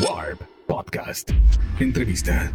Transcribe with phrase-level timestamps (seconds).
[0.00, 1.30] Warp Podcast.
[1.78, 2.50] Entrevista.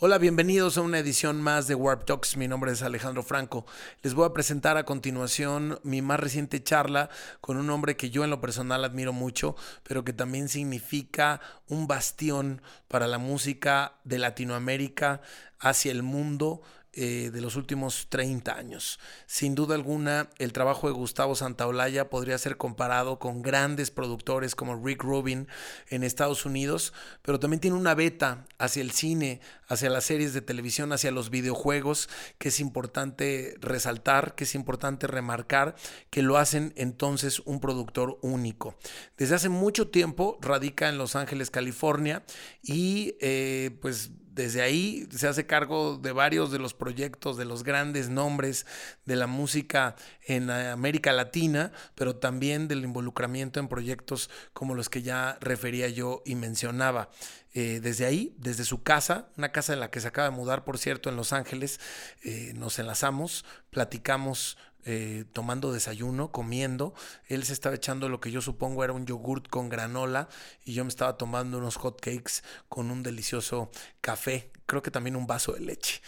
[0.00, 2.36] Hola, bienvenidos a una edición más de Warp Talks.
[2.36, 3.64] Mi nombre es Alejandro Franco.
[4.02, 7.08] Les voy a presentar a continuación mi más reciente charla
[7.40, 11.86] con un hombre que yo en lo personal admiro mucho, pero que también significa un
[11.86, 15.22] bastión para la música de Latinoamérica
[15.58, 16.60] hacia el mundo
[16.96, 18.98] eh, de los últimos 30 años.
[19.26, 24.82] Sin duda alguna, el trabajo de Gustavo Santaolalla podría ser comparado con grandes productores como
[24.84, 25.48] Rick Rubin
[25.88, 30.40] en Estados Unidos, pero también tiene una beta hacia el cine, hacia las series de
[30.40, 35.74] televisión, hacia los videojuegos, que es importante resaltar, que es importante remarcar,
[36.10, 38.76] que lo hacen entonces un productor único.
[39.16, 42.24] Desde hace mucho tiempo radica en Los Ángeles, California,
[42.62, 47.62] y eh, pues desde ahí se hace cargo de varios de los proyectos, de los
[47.62, 48.66] grandes nombres
[49.04, 49.94] de la música
[50.26, 56.22] en América Latina, pero también del involucramiento en proyectos como los que ya refería yo
[56.24, 57.10] y mencionaba.
[57.56, 60.64] Eh, desde ahí, desde su casa, una casa en la que se acaba de mudar,
[60.64, 61.78] por cierto, en Los Ángeles,
[62.24, 66.94] eh, nos enlazamos, platicamos eh, tomando desayuno, comiendo.
[67.26, 70.28] Él se estaba echando lo que yo supongo era un yogurt con granola
[70.64, 74.53] y yo me estaba tomando unos hot cakes con un delicioso café.
[74.66, 76.00] Creo que también un vaso de leche.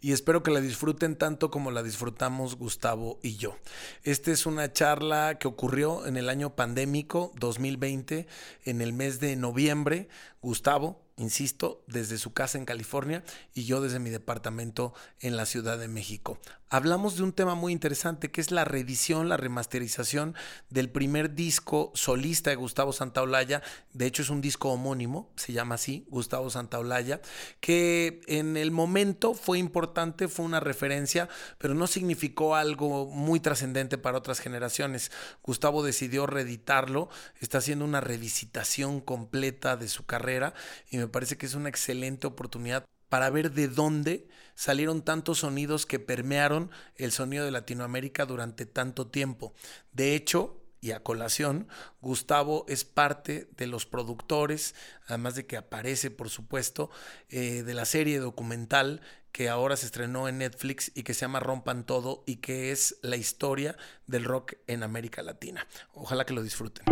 [0.00, 3.56] Y espero que la disfruten tanto como la disfrutamos Gustavo y yo.
[4.02, 8.26] Esta es una charla que ocurrió en el año pandémico 2020,
[8.64, 10.08] en el mes de noviembre.
[10.40, 13.22] Gustavo, insisto, desde su casa en California
[13.54, 16.38] y yo desde mi departamento en la Ciudad de México.
[16.68, 20.34] Hablamos de un tema muy interesante que es la reedición, la remasterización
[20.70, 23.62] del primer disco solista de Gustavo Santaolalla.
[23.92, 27.20] De hecho, es un disco homónimo, se llama así, Gustavo Santaolalla,
[27.60, 27.81] que
[28.26, 34.18] en el momento fue importante, fue una referencia, pero no significó algo muy trascendente para
[34.18, 35.10] otras generaciones.
[35.42, 37.08] Gustavo decidió reeditarlo,
[37.40, 40.54] está haciendo una revisitación completa de su carrera
[40.90, 45.84] y me parece que es una excelente oportunidad para ver de dónde salieron tantos sonidos
[45.84, 49.52] que permearon el sonido de Latinoamérica durante tanto tiempo.
[49.92, 51.68] De hecho, y a colación,
[52.00, 54.74] Gustavo es parte de los productores,
[55.06, 56.90] además de que aparece, por supuesto,
[57.28, 59.00] eh, de la serie documental
[59.30, 62.98] que ahora se estrenó en Netflix y que se llama Rompan Todo y que es
[63.02, 63.76] la historia
[64.08, 65.66] del rock en América Latina.
[65.94, 66.84] Ojalá que lo disfruten.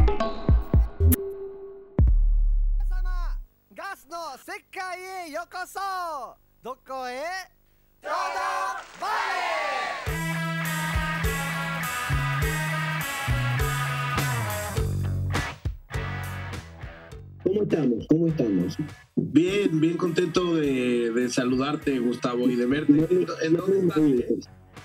[17.50, 18.06] ¿Cómo estamos?
[18.08, 18.76] ¿Cómo estamos?
[19.16, 22.92] Bien, bien contento de, de saludarte, Gustavo, y de verte.
[22.92, 23.08] Lo,
[23.42, 24.04] ¿En lo dónde estás?
[24.04, 24.22] digo,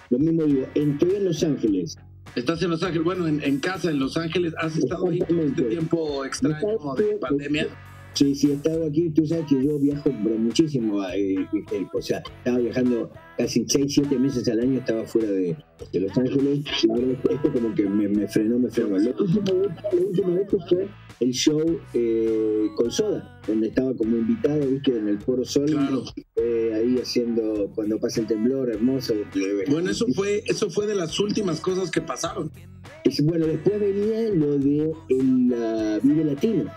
[0.09, 1.95] lo mismo digo, estoy en Los Ángeles.
[2.35, 4.55] Estás en Los Ángeles, bueno, en, en casa en Los Ángeles.
[4.57, 7.67] ¿Has estado ahí todo este tiempo extraño de pandemia?
[8.15, 11.35] Sí, sí, he estado aquí, tú sabes que yo viajo pero muchísimo, eh,
[11.73, 15.55] eh, o sea, estaba viajando casi 6, 7 meses al año, estaba fuera de,
[15.91, 18.97] de Los Ángeles, y ahora esto, como que me, me frenó, me frenó.
[18.97, 19.61] Lo último,
[19.91, 20.87] lo último de esto fue
[21.19, 26.03] el show eh, con Soda, donde estaba como invitado, viste, en el Foro Sol, Claro.
[26.37, 29.13] eh, ahí haciendo cuando pasa el temblor, hermoso.
[29.13, 32.49] eh, Bueno, eso fue, eso fue de las últimas cosas que pasaron.
[33.03, 36.71] Es- bueno, después venía lo de el ah, Vive Latino.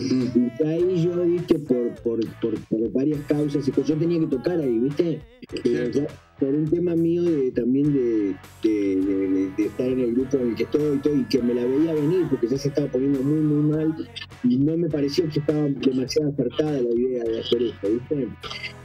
[0.00, 4.26] Y ahí yo, viste, por, por, por, por varias causas, y pues yo tenía que
[4.26, 5.20] tocar ahí, viste,
[5.64, 6.06] Eh,
[6.38, 10.36] por un tema mío de, también de, de, de- de- de estar en el grupo
[10.38, 12.68] en el que estoy y todo, y que me la veía venir, porque ya se
[12.68, 14.08] estaba poniendo muy, muy mal,
[14.44, 18.28] y no me pareció que estaba demasiado acertada la idea de hacer esto, viste.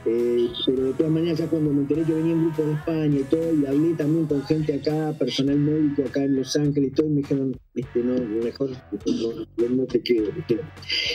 [0.08, 3.18] Eh, pero de todas maneras, ya cuando me enteré, yo venía en grupo de España
[3.18, 6.94] y todo, y hablé también con gente acá, personal médico acá en Los Ángeles y
[6.94, 10.60] todo, y me dijeron, este, no, mejor no, no te quedo, ¿viste?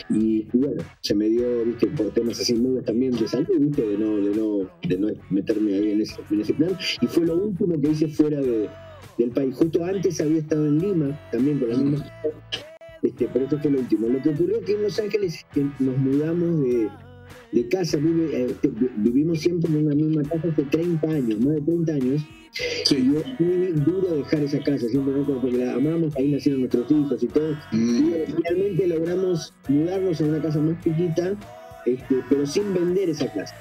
[0.10, 3.82] Y, y bueno, se me dio, viste, por temas así medios también de salud, viste,
[3.82, 6.78] de no, de no, de no meterme ahí en ese, en ese plan.
[7.00, 8.68] Y fue lo último que hice fuera de,
[9.18, 9.56] del país.
[9.56, 12.06] Justo antes había estado en Lima, también con la misma
[13.04, 14.08] este, pero esto fue lo último.
[14.08, 16.90] Lo que ocurrió que en Los Ángeles es que nos mudamos de,
[17.52, 21.56] de casa, vive, eh, vi- vivimos siempre en una misma casa hace 30 años, más
[21.56, 23.12] de 30 años, y Sí.
[23.14, 25.24] yo muy duro dejar esa casa, siempre ¿no?
[25.26, 30.42] porque la amamos, ahí nacieron nuestros hijos y todo, y finalmente logramos mudarnos a una
[30.42, 31.34] casa más chiquita,
[31.86, 33.56] este, pero sin vender esa casa.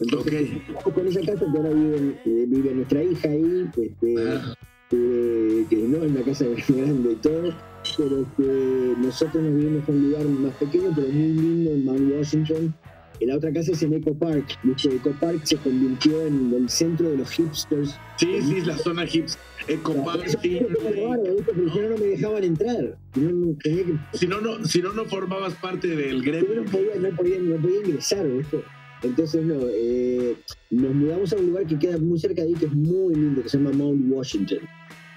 [0.00, 0.50] Entonces,
[0.94, 4.54] con esa casa que ahora vive, eh, vive nuestra hija ahí, este, Ah,
[4.92, 7.54] eh, que no es una casa grande y todo,
[7.96, 12.12] pero que nosotros nos vivimos en un lugar más pequeño, pero muy lindo en Mount
[12.14, 12.74] Washington,
[13.20, 14.58] y la otra casa es en Eco Park.
[14.62, 14.94] ¿viste?
[14.94, 17.98] Eco Park se convirtió en el centro de los hipsters.
[18.18, 19.40] Sí, sí, la zona hipster.
[19.68, 20.36] Eco Park, sí.
[20.38, 22.98] si no, no me dejaban entrar.
[23.14, 26.62] Si no, no, si no, no formabas parte del gremio.
[26.62, 28.62] No podía, no podía, no podía ingresar, ¿viste?
[29.02, 30.36] Entonces, no, eh,
[30.70, 33.42] nos mudamos a un lugar que queda muy cerca de ahí, que es muy lindo,
[33.42, 34.58] que se llama Mount Washington.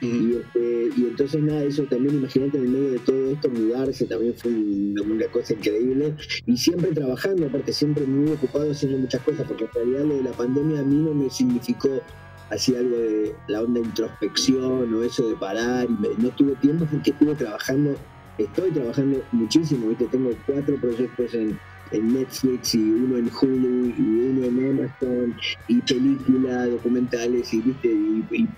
[0.01, 4.05] Y, este, y, entonces, nada, eso también, imagínate, en el medio de todo esto, mudarse
[4.05, 6.15] también fue una, cosa increíble.
[6.45, 10.23] Y siempre trabajando, aparte, siempre muy ocupado haciendo muchas cosas, porque en realidad lo de
[10.23, 12.01] la pandemia a mí no me significó
[12.49, 15.87] así algo de la onda de introspección o eso de parar.
[15.89, 17.95] Y no tuve tiempo porque estuve trabajando,
[18.37, 20.05] estoy trabajando muchísimo, ¿viste?
[20.05, 21.59] Tengo cuatro proyectos en
[21.91, 25.36] en Netflix y uno en Hulu y uno en Amazon
[25.68, 27.89] y películas, documentales y viste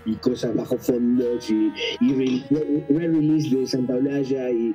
[0.06, 1.72] y, cosas bajo fondos y,
[2.90, 4.74] re-release de Santa Blaya y,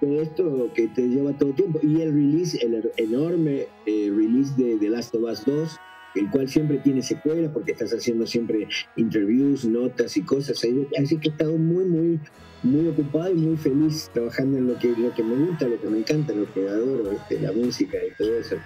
[0.00, 1.78] todo esto que te lleva todo tiempo.
[1.82, 5.78] Y el release, el enorme eh, release de The Last of Us 2
[6.14, 10.62] el cual siempre tiene secuelas porque estás haciendo siempre interviews, notas y cosas.
[10.98, 12.20] Así que he estado muy, muy,
[12.62, 15.88] muy ocupado y muy feliz trabajando en lo que, lo que me gusta, lo que
[15.88, 18.56] me encanta, lo que adoro, este, la música y todo eso.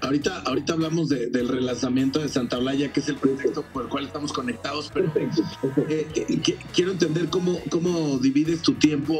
[0.00, 4.06] Ahorita, ahorita hablamos del relanzamiento de Santa Blaya, que es el proyecto por el cual
[4.06, 5.10] estamos conectados, pero
[5.88, 6.40] eh, eh,
[6.74, 9.16] quiero entender cómo, cómo divides tu tiempo,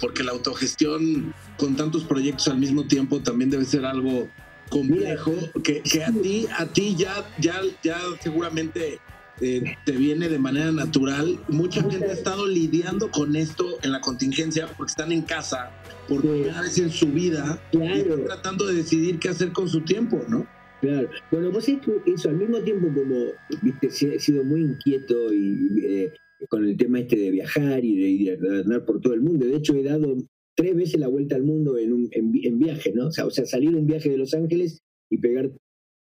[0.00, 4.28] porque la autogestión con tantos proyectos al mismo tiempo también debe ser algo
[4.70, 5.32] complejo
[5.62, 8.98] que, que, a ti a ti ya ya ya seguramente
[9.42, 11.38] eh, te viene de manera natural.
[11.48, 15.70] Mucha gente ha estado lidiando con esto en la contingencia porque están en casa
[16.08, 19.80] por primera vez en su vida y están tratando de decidir qué hacer con su
[19.82, 20.46] tiempo no
[20.80, 21.10] Claro.
[21.30, 23.26] Bueno, vos eso al mismo tiempo como,
[23.60, 26.12] viste, he sido muy inquieto y eh,
[26.48, 29.44] con el tema este de viajar y de, de, andar por todo el mundo.
[29.44, 30.16] De hecho, he dado
[30.60, 33.06] tres veces la vuelta al mundo en, un, en, viaje, ¿no?
[33.06, 35.50] O sea, o sea, salir un viaje de Los Ángeles y pegar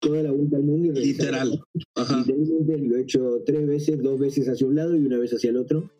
[0.01, 1.01] toda la vuelta al mundo.
[1.01, 1.63] Y Literal.
[1.97, 5.49] Literalmente lo he hecho tres veces, dos veces hacia un lado y una vez hacia
[5.49, 5.91] el otro.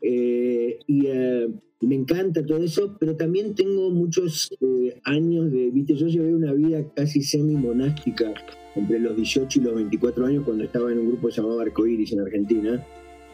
[0.00, 1.48] Eh, y eh,
[1.80, 6.52] me encanta todo eso, pero también tengo muchos eh, años de, viste, yo llevé una
[6.54, 8.34] vida casi semi-monástica
[8.74, 12.18] entre los 18 y los 24 años cuando estaba en un grupo llamado Arcoiris en
[12.18, 12.84] Argentina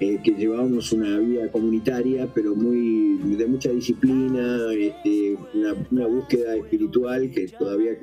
[0.01, 5.37] eh, que llevábamos una vida comunitaria, pero muy de mucha disciplina, este,
[5.91, 7.99] una, búsqueda espiritual que todavía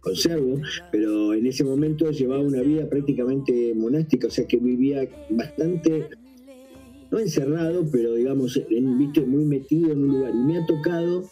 [0.00, 0.60] conservo,
[0.92, 6.08] pero en ese momento llevaba una vida prácticamente monástica, o sea que vivía bastante,
[7.10, 10.32] no encerrado, pero digamos, viste, muy metido en un lugar.
[10.34, 11.24] Y me ha tocado,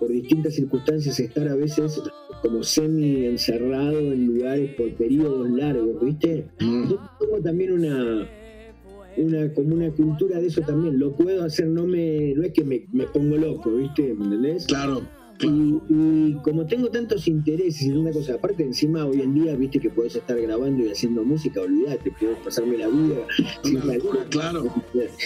[0.00, 2.00] por distintas circunstancias, estar a veces
[2.42, 6.46] como semi encerrado en lugares por periodos largos, ¿viste?
[6.60, 6.90] Mm.
[6.90, 8.28] Yo tengo también una,
[9.24, 10.98] una, como una cultura de eso también.
[10.98, 14.14] Lo puedo hacer, no me no es que me, pongo loco, ¿viste?
[14.14, 14.66] ¿Me entendés?
[14.66, 15.02] Claro.
[15.40, 19.88] Y, como tengo tantos intereses y una cosa, aparte encima hoy en día, viste que
[19.88, 23.16] puedes estar grabando y haciendo música, olvídate, puedo pasarme la vida.
[24.30, 24.64] claro,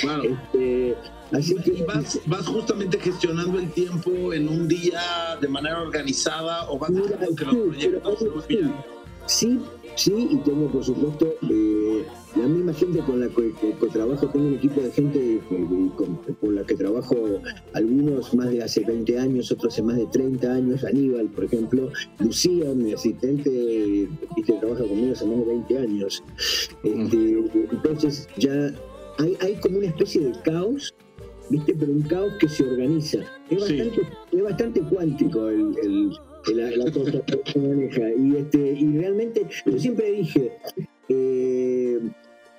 [0.01, 0.23] claro.
[0.23, 0.95] Este,
[1.31, 5.01] así que vas, vas justamente gestionando el tiempo en un día
[5.41, 8.47] de manera organizada o vas que los proyectos
[9.27, 9.61] Sí,
[9.95, 12.05] sí, y tengo por supuesto eh,
[12.37, 13.53] la misma gente con la que,
[13.93, 15.41] trabajo, tengo un equipo de gente
[16.41, 17.17] con, la que trabajo,
[17.75, 21.91] algunos más de hace 20 años, otros hace más de 30 años, Aníbal, por ejemplo,
[22.19, 24.09] Lucía, mi asistente,
[24.47, 26.25] que trabaja conmigo hace más de 20 años.
[26.83, 27.39] Este,
[27.71, 28.73] entonces ya
[29.19, 30.95] hay, hay como una especie de caos
[31.51, 31.75] ¿viste?
[31.79, 33.19] Pero un caos que se organiza.
[33.51, 34.01] Es bastante,
[34.33, 36.11] es bastante cuántico el,
[36.55, 38.11] la, cosa que se maneja.
[38.17, 40.53] Y, este, y realmente, yo siempre dije,
[41.09, 42.01] eh,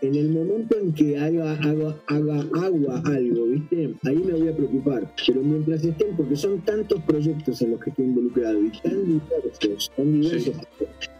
[0.03, 3.95] en el momento en que haga, haga, haga agua algo, ¿viste?
[4.03, 5.13] Ahí me voy a preocupar.
[5.25, 9.91] Pero mientras estén, porque son tantos proyectos en los que estoy involucrado y tan diversos,
[9.95, 10.55] tan diversos.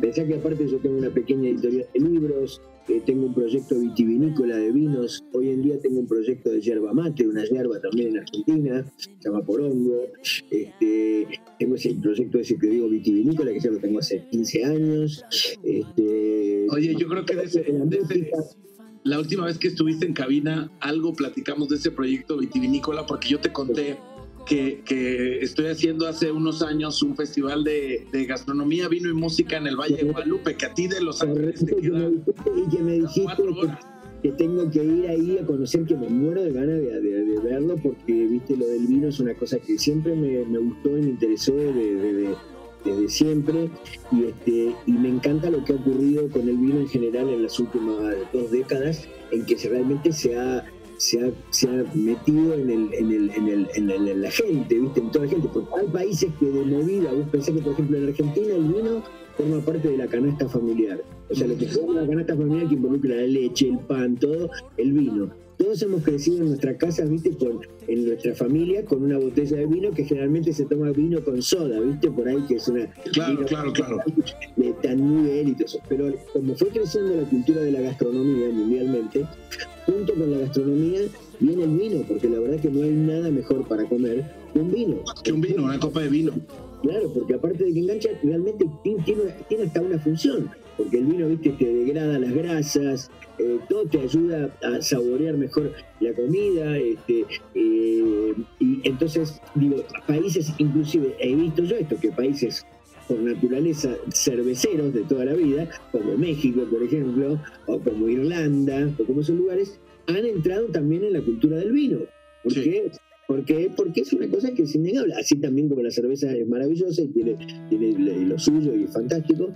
[0.01, 4.57] Pensá que aparte yo tengo una pequeña editorial de libros, eh, tengo un proyecto vitivinícola
[4.57, 8.17] de vinos, hoy en día tengo un proyecto de yerba mate, una yerba también en
[8.19, 10.01] Argentina, se llama Porongo.
[10.51, 15.23] Este, tengo ese proyecto ese que digo vitivinícola, que ya lo tengo hace 15 años.
[15.63, 17.63] Este, Oye, yo creo que de ese,
[19.03, 23.39] la última vez que estuviste en cabina, algo platicamos de ese proyecto vitivinícola, porque yo
[23.39, 23.97] te conté
[24.45, 29.57] que, que estoy haciendo hace unos años un festival de, de, gastronomía, vino y música
[29.57, 32.83] en el Valle de Guadalupe, que a ti de Los Ángeles te queda y que
[32.83, 33.43] me dijiste
[34.21, 37.75] que, tengo que ir ahí a conocer, que me muero de ganas de, de, verlo,
[37.81, 41.09] porque viste lo del vino es una cosa que siempre me, me gustó y me
[41.09, 42.33] interesó de
[42.83, 43.69] desde siempre
[44.11, 47.43] y, este, y me encanta lo que ha ocurrido con el vino en general en
[47.43, 50.65] las últimas dos décadas, en que realmente se ha,
[50.97, 54.99] se ha, se ha metido en, el, en, el, en, el, en, la gente, ¿viste?
[54.99, 57.97] en toda la gente, porque hay países que de movida, vos pensás que por ejemplo
[57.97, 59.03] en Argentina el vino
[59.37, 61.01] forma parte de la canasta familiar.
[61.29, 64.49] O sea, lo que forma la canasta familiar que involucra la leche, el pan, todo,
[64.77, 65.42] el vino.
[65.63, 69.65] Todos hemos crecido en nuestra casa, viste, con, en nuestra familia con una botella de
[69.65, 72.85] vino que generalmente se toma vino con soda, viste, por ahí que es una...
[73.13, 73.97] Claro, claro, claro.
[74.57, 75.79] De tan nivel y todo eso.
[75.87, 79.25] Pero como fue creciendo la cultura de la gastronomía mundialmente,
[79.85, 80.99] junto con la gastronomía
[81.39, 84.69] viene el vino, porque la verdad que no hay nada mejor para comer que un
[84.69, 84.97] vino.
[85.23, 86.33] Que un vino, una copa de vino.
[86.81, 91.27] Claro, porque aparte de que engancha, realmente tiene, tiene hasta una función, porque el vino,
[91.27, 97.25] viste, te degrada las grasas, eh, todo te ayuda a saborear mejor la comida, este,
[97.55, 99.77] eh, y entonces, digo,
[100.07, 102.65] países, inclusive, he visto yo esto, que países
[103.07, 109.03] por naturaleza cerveceros de toda la vida, como México, por ejemplo, o como Irlanda, o
[109.03, 111.99] como esos lugares, han entrado también en la cultura del vino.
[112.43, 112.61] ¿Por Sí.
[112.61, 112.91] qué?
[113.27, 115.13] Porque, porque es una cosa que es innegable.
[115.15, 117.37] Así también como la cerveza es maravillosa y tiene,
[117.69, 119.49] tiene lo suyo y es fantástico,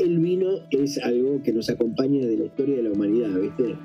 [0.00, 3.76] el vino es algo que nos acompaña desde la historia de la humanidad, ¿viste?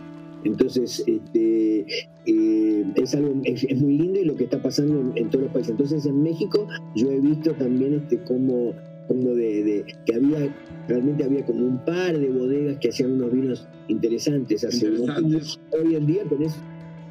[0.43, 1.85] Entonces, este,
[2.27, 5.45] eh, es algo es, es muy lindo y lo que está pasando en, en todos
[5.45, 5.71] los países.
[5.71, 8.73] Entonces, en México yo he visto también este cómo,
[9.07, 10.55] cómo de, de- que había
[10.87, 14.99] realmente había como un par de bodegas que hacían unos vinos interesantes hace unos.
[15.01, 15.59] Interesantes.
[15.71, 16.55] Hoy en día tenés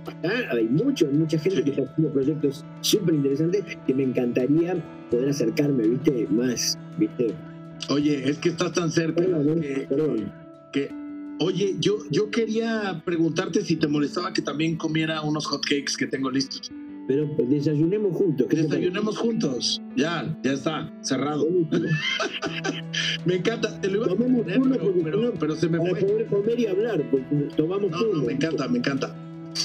[0.07, 4.77] acá hay mucho, mucha gente que está haciendo proyectos súper interesantes que me encantaría
[5.11, 6.27] poder acercarme, ¿viste?
[6.31, 7.29] Más, ¿viste?
[7.91, 10.33] Oye, es que estás tan cerca Perdón, que, perdón.
[10.73, 10.91] que-
[11.41, 16.31] oye, yo, yo quería preguntarte si te molestaba que también comiera unos hotcakes que tengo
[16.31, 16.71] listos.
[17.07, 18.49] Pero pues, desayunemos juntos.
[18.49, 19.83] Desayunemos juntos.
[19.95, 21.45] Ya, ya está, cerrado.
[21.47, 21.89] Buenísimo.
[23.27, 25.57] Me encanta, te lo iba a Tomemos poner, turno pero, porque pero- si no, pero
[25.57, 26.01] se me Para fue.
[26.01, 28.21] poder comer y hablar, porque tomamos No, turno.
[28.21, 29.15] no, me encanta, me encanta.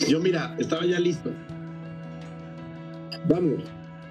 [0.09, 1.31] Yo mira, estaba ya listo.
[3.29, 3.63] Vamos.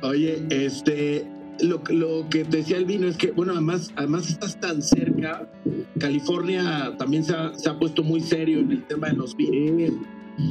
[0.03, 1.27] Oye, este,
[1.61, 5.49] lo, lo que te decía el vino es que, bueno, además, además estás tan cerca.
[5.99, 9.93] California también se ha, se ha puesto muy serio en el tema de los vinos.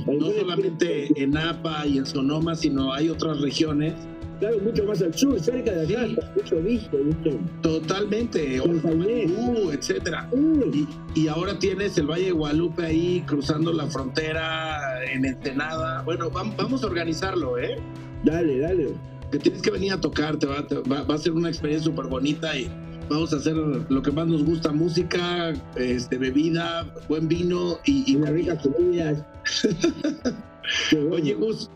[0.05, 3.93] No solamente en Napa y en Sonoma, sino hay otras regiones.
[4.39, 6.15] Claro, mucho más al sur, cerca de acá, Sí.
[6.35, 7.39] mucho visto, ¿viste?
[7.63, 8.61] Totalmente.
[8.83, 10.29] Malibu, etcétera.
[10.73, 10.87] Y,
[11.21, 16.03] y ahora tienes el Valle de Guadalupe ahí cruzando la frontera en Ensenada.
[16.03, 17.77] Bueno, vam- vamos a organizarlo, ¿eh?
[18.23, 18.89] dale, dale.
[19.31, 21.91] Que tienes que venir a tocar, te va, te va- va a ser una experiencia
[21.91, 22.69] súper bonita y
[23.09, 28.15] vamos a hacer lo que más nos gusta, música, este, bebida, buen vino y, y
[28.63, 29.23] comidas.
[30.89, 31.15] Qué bueno.
[31.15, 31.69] Oye, Gus,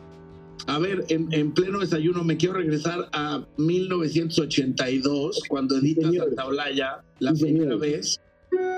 [0.67, 6.27] a ver, en, en pleno desayuno me quiero regresar a 1982, cuando editas señor.
[6.27, 7.79] Santa Olaya la Sí, primera señor.
[7.79, 8.19] vez.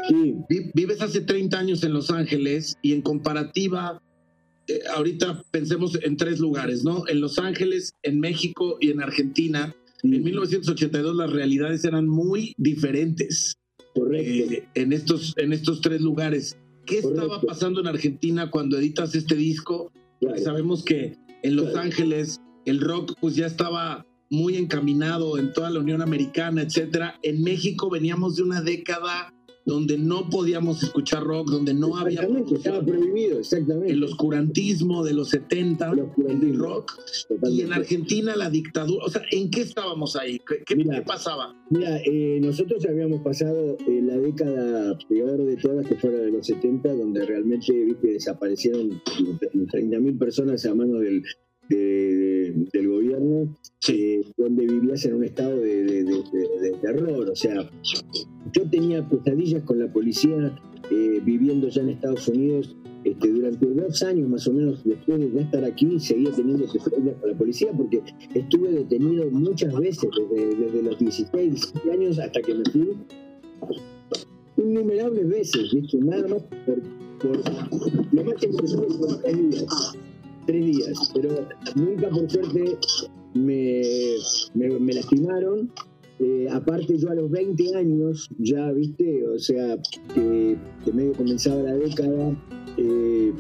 [0.08, 4.00] Sí, Vi- Vives hace 30 años en Los Ángeles y en comparativa,
[4.68, 7.08] eh, ahorita pensemos en tres lugares, ¿no?
[7.08, 9.76] En Los Ángeles, en México y en Argentina.
[10.04, 13.56] En 1982 las realidades eran muy diferentes
[13.96, 14.54] correcto.
[14.54, 16.58] eh, en, estos, en estos tres lugares.
[16.86, 19.92] ¿Qué estaba pasando en Argentina cuando editas este disco?
[20.20, 20.38] claro.
[20.42, 21.82] Sabemos que en Los Claro.
[21.82, 27.20] Ángeles el rock pues ya estaba muy encaminado en toda la Unión Americana, etcétera.
[27.22, 29.34] En México veníamos de una década
[29.66, 32.22] donde no podíamos escuchar rock, donde no había
[32.54, 33.92] estaba prohibido, exactamente.
[33.94, 35.92] el oscurantismo de los 70
[36.28, 37.00] El rock
[37.50, 40.40] y en Argentina la dictadura, o sea, ¿en qué estábamos ahí?
[40.48, 40.96] ¿Qué, qué- Mira.
[40.98, 41.56] qué pasaba?
[41.70, 46.32] Mira, eh, nosotros habíamos pasado eh, la década peor de todas, que fue la de
[46.32, 51.24] los 70, donde realmente viste, desaparecieron 30.000 personas a manos del,
[51.76, 53.56] de- de- del gobierno,
[54.38, 56.24] donde vivías en un estado de,
[56.82, 57.30] terror.
[57.30, 57.70] O sea,
[58.54, 60.56] yo tenía pesadillas con la policía
[60.92, 62.76] eh, viviendo ya en Estados Unidos.
[63.04, 67.30] Este, durante dos años más o menos después de estar aquí, seguía teniendo pesadillas con
[67.32, 68.02] la policía porque
[68.34, 72.92] estuve detenido muchas veces, desde, los 16, 17 años hasta que me fui,
[74.56, 75.98] innumerables veces, ¿viste?
[75.98, 76.82] Nada más por,
[77.20, 77.38] por
[78.14, 79.66] lo más que me fueron tres días,
[80.46, 82.78] tres días, pero nunca por suerte
[83.34, 83.82] me,
[84.54, 85.72] me, me lastimaron.
[86.20, 89.28] Eh, aparte yo a los 20 años, ya, ¿viste?
[89.28, 89.78] O sea,
[90.14, 92.36] que, que medio comenzaba la década,
[92.78, 93.34] eh,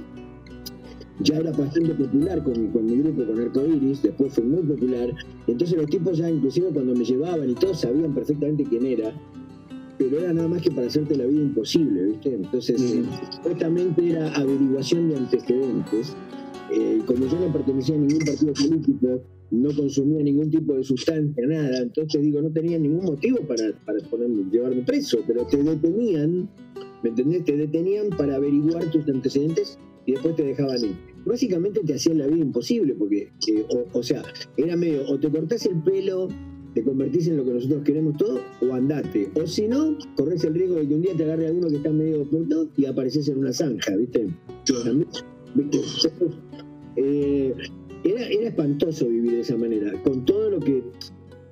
[1.20, 5.14] ya era bastante popular con, con mi grupo, con Arcoiris, después fue muy popular.
[5.48, 9.14] Entonces los tipos ya, inclusive cuando me llevaban y todos sabían perfectamente quién era,
[9.98, 12.34] pero era nada más que para hacerte la vida imposible, ¿viste?
[12.34, 16.16] Entonces, eh, supuestamente era averiguación de antecedentes.
[16.76, 21.46] Eh, como yo no pertenecía a ningún partido político, no consumía ningún tipo de sustancia,
[21.46, 26.50] nada, entonces digo, no tenía ningún motivo para, para ponerme, llevarme preso, pero te detenían,
[27.04, 27.46] ¿me entendés?
[27.46, 29.78] Te detenían para averiguar tus antecedentes
[30.08, 30.96] y después te dejaban ir.
[31.26, 34.24] Básicamente te hacían la vida imposible, porque, eh, o, o sea,
[34.58, 36.28] era medio, o te cortás el pelo
[36.74, 39.30] te convertís en lo que nosotros queremos todo o andate.
[39.36, 41.92] O si no, corres el riesgo de que un día te agarre alguno que está
[41.92, 44.28] medio oculto y apareces en una zanja, ¿viste?
[45.54, 45.80] ¿Viste?
[46.96, 47.54] Eh,
[48.04, 50.84] era, era espantoso vivir de esa manera, con todo lo que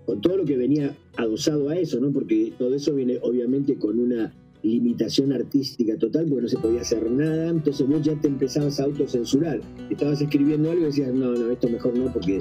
[0.05, 2.11] con todo lo que venía adosado a eso, ¿no?
[2.11, 4.33] Porque todo eso viene obviamente con una
[4.63, 8.83] limitación artística total porque no se podía hacer nada, entonces vos ya te empezabas a
[8.83, 9.61] autocensurar.
[9.89, 12.39] Estabas escribiendo algo y decías, no, no, esto mejor no, porque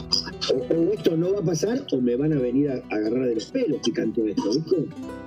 [0.53, 3.35] o, o esto no va a pasar o me van a venir a, agarrar de
[3.37, 4.77] los pelos si canto esto, ¿viste?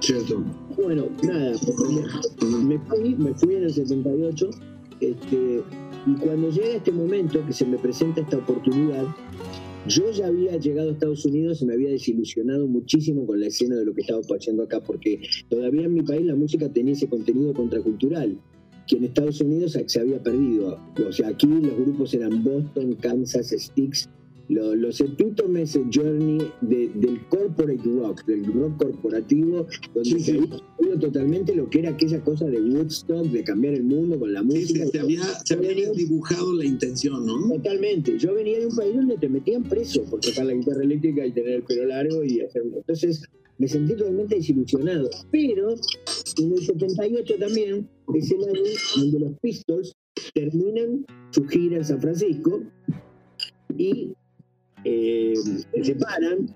[0.01, 0.43] Cierto.
[0.75, 1.53] Bueno, nada,
[2.41, 4.49] me, me fui, me fui en el 78,
[5.12, 5.63] este,
[6.05, 9.05] y cuando llega este momento que se me presenta esta oportunidad,
[9.88, 13.75] yo ya había llegado a Estados Unidos y me había desilusionado muchísimo con la escena
[13.75, 17.07] de lo que estaba pasando acá, porque todavía en mi país la música tenía ese
[17.07, 18.39] contenido contracultural,
[18.88, 20.79] que en Estados Unidos se había perdido.
[21.05, 24.10] O sea, aquí los grupos eran Boston, Kansas, Sticks,
[24.50, 30.31] lo- los epítomes de Journey de- del corporate rock, del rock corporativo, donde Sí, se
[30.38, 34.43] había totalmente lo que era aquella cosa de Woodstock, de cambiar el mundo con la
[34.43, 34.85] música.
[34.85, 37.50] sí, se había, se había dibujado la intención, ¿no?
[37.55, 38.17] Totalmente.
[38.19, 41.31] Yo venía de un país donde te metían preso por tocar la guitarra eléctrica y
[41.31, 42.77] tener el pelo largo y hacerlo.
[42.77, 43.23] Entonces
[43.57, 45.09] me sentí totalmente desilusionado.
[45.31, 48.62] Pero en el 78 también es el año
[48.97, 49.93] donde los Pistols
[50.33, 52.62] terminan su gira en San Francisco
[53.77, 54.13] y
[54.85, 55.33] eh,
[55.73, 56.55] se separan.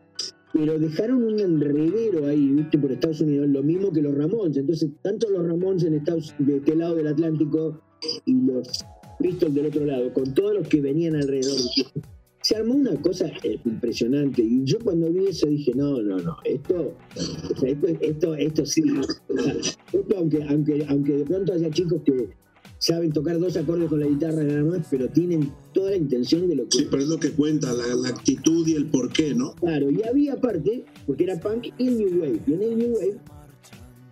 [0.53, 2.77] Pero dejaron un enredero ahí, ¿viste?
[2.77, 4.57] Por Estados Unidos, lo mismo que los Ramones.
[4.57, 7.79] Entonces, tanto los Ramones en Estados, de este lado del Atlántico
[8.25, 8.85] y los
[9.19, 11.57] Pistols del otro lado, con todos los que venían alrededor.
[12.41, 14.41] Se armó una cosa eh, impresionante.
[14.41, 18.65] Y yo cuando vi eso dije, no, no, no, esto, o sea, esto, esto, esto
[18.65, 18.83] sí.
[19.27, 19.53] O sea,
[19.91, 22.29] esto aunque, aunque, aunque de pronto haya chicos que
[22.79, 26.55] saben tocar dos acordes con la guitarra nada más, pero tienen toda la intención de
[26.55, 29.53] lo que Sí, pero es lo que cuenta, la, la actitud y el porqué, ¿no?
[29.55, 32.41] Claro, y había aparte, porque era punk y el New Wave.
[32.45, 33.17] Y en el New Wave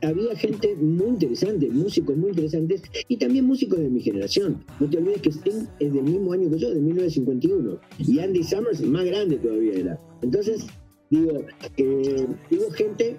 [0.02, 4.64] había gente muy interesante, músicos muy interesantes y también músicos de mi generación.
[4.80, 7.80] No te olvides que Sting es del mismo año que yo, de 1951.
[8.00, 10.00] Y Andy Summers más grande todavía era.
[10.22, 10.66] Entonces,
[11.10, 11.42] digo,
[11.78, 13.18] eh, hubo gente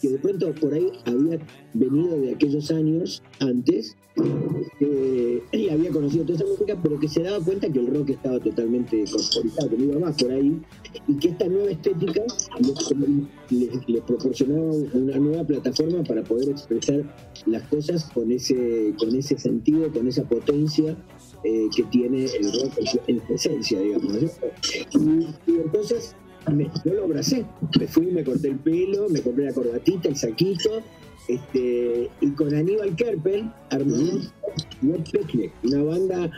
[0.00, 1.38] que de pronto por ahí había
[1.72, 3.96] venido de aquellos años antes
[4.80, 8.10] eh, y había conocido toda esa música, pero que se daba cuenta que el rock
[8.10, 10.60] estaba totalmente corporizado, que no iba más por ahí,
[11.08, 12.22] y que esta nueva estética
[12.60, 12.90] les,
[13.50, 17.02] les- les proporcionaba una nueva plataforma para poder expresar
[17.46, 20.96] las cosas con ese, con ese sentido, con esa potencia
[21.44, 24.16] eh, que tiene el rock en su, en su esencia, digamos.
[24.92, 26.14] Y, y entonces
[26.52, 27.44] me, yo lo abracé,
[27.78, 30.82] me fui, me corté el pelo, me compré la corbatita, el saquito,
[31.28, 34.32] este, y con Aníbal Kerper armamos
[34.82, 36.30] Wet Picnic, una banda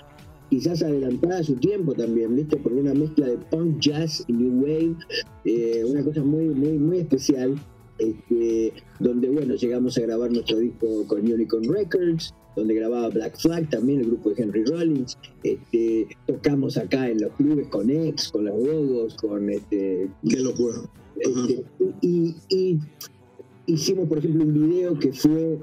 [0.51, 2.57] quizás adelantada a su tiempo también, ¿viste?
[2.57, 4.97] Porque una mezcla de punk, jazz y new wave,
[5.45, 7.57] eh, una cosa muy, muy, muy especial,
[7.99, 13.71] este, donde, bueno, llegamos a grabar nuestro disco con Unicorn Records, donde grababa Black Flag,
[13.71, 18.47] también el grupo de Henry Rollins, este, tocamos acá en los clubes con X, con
[18.47, 20.79] los Gogos, con este, Qué locura.
[21.19, 21.65] Este,
[22.01, 22.79] y, y
[23.67, 25.59] hicimos, por ejemplo, un video que fue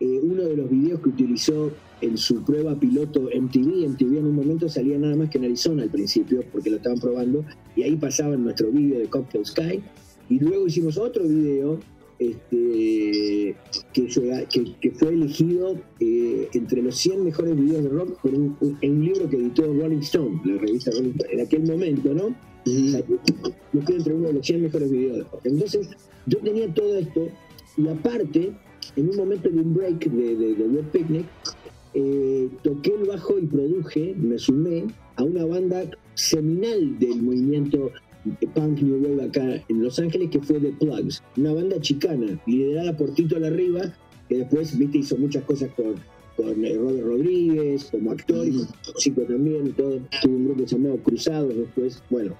[0.00, 1.70] eh, uno de los videos que utilizó
[2.00, 3.88] en su prueba piloto MTV.
[3.88, 6.98] MTV en un momento salía nada más que en Arizona al principio, porque lo estaban
[6.98, 7.44] probando,
[7.76, 9.82] y ahí pasaban nuestro video de Cocktail Sky.
[10.28, 11.78] Y luego hicimos otro video
[12.18, 13.56] este,
[13.92, 18.34] que, fue- que- que fue elegido eh, entre los 100 mejores videos de rock por
[18.34, 21.62] un, un- en un libro que editó Rolling Stone, la revista Rolling Stone, en aquel
[21.64, 22.34] momento, ¿no?
[22.66, 25.40] Yo estoy entre uno de los 100 mejores videos de rock.
[25.44, 25.88] Entonces,
[26.26, 27.28] yo tenía todo esto,
[27.76, 28.52] y aparte,
[28.96, 31.26] en un momento de un break de, de, de Web Picnic,
[31.94, 34.84] eh, toqué el bajo y produje, me sumé
[35.16, 37.90] a una banda seminal del movimiento
[38.54, 42.96] punk new wave acá en Los Ángeles, que fue The Plugs, una banda chicana, liderada
[42.96, 43.92] por Tito Larriba,
[44.28, 45.94] que después, viste, hizo muchas cosas con,
[46.36, 48.52] con eh, Robert Rodríguez, como actor y
[48.92, 50.00] músico también, todo.
[50.22, 52.34] Tuvo un grupo llamado Cruzados después, bueno.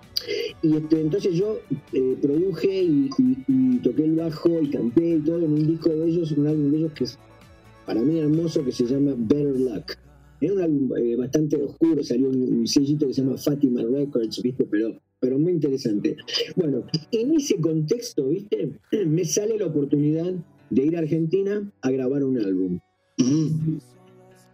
[0.62, 1.58] Y este, entonces yo
[1.92, 5.90] eh, produje y, y- y toqué el bajo y canté y todo en un disco
[5.90, 7.18] de ellos, un álbum de ellos que es
[7.84, 9.92] para mí hermoso, que se llama Better Luck.
[10.40, 14.40] Es un álbum eh, bastante oscuro, salió un, un sellito que se llama Fatima Records,
[14.42, 14.64] ¿viste?
[14.64, 16.16] Pero, pero muy interesante.
[16.54, 18.72] Bueno, en ese contexto, ¿viste?
[19.06, 20.34] Me sale la oportunidad
[20.68, 22.78] de ir a Argentina a grabar un álbum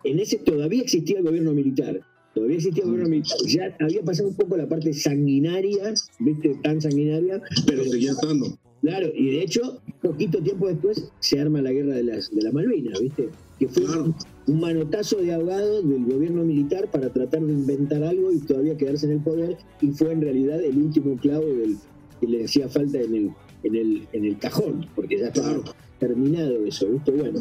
[0.05, 2.01] en ese todavía existía el gobierno militar.
[2.35, 3.39] Todavía existía el gobierno militar.
[3.47, 6.55] Ya había pasado un poco la parte sanguinaria, ¿viste?
[6.63, 7.43] Tan sanguinaria.
[7.67, 8.57] Pero seguía estando.
[8.83, 12.53] Claro, y de hecho, poquito tiempo después se arma la guerra de las, de las
[12.55, 13.29] Malvinas, ¿viste?
[13.59, 14.15] Que fue Claro.
[14.47, 19.05] un manotazo de ahogado del gobierno militar para tratar de inventar algo y todavía quedarse
[19.07, 21.77] en el poder, y fue en realidad el último clavo del,
[22.21, 23.31] que le hacía falta en el,
[23.65, 25.65] en el, en el cajón, porque ya estaba Claro.
[25.99, 27.11] terminado eso, ¿viste?
[27.11, 27.39] Bueno,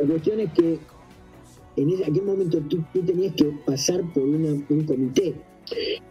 [0.00, 0.78] la cuestión es que
[1.76, 5.34] en ese- aquel momento tú, tú tenías que pasar por una- un comité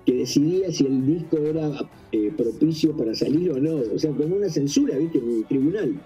[0.06, 4.36] que decidía si el disco era eh, propicio para salir o no, o sea, como
[4.36, 5.17] una censura, ¿viste?
[5.20, 6.02] En el tribunal.